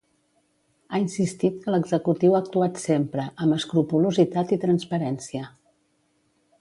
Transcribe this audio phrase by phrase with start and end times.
[0.97, 5.45] Ha insistit que l’executiu ha actuat ‘sempre’ amb escrupolositat i transparència.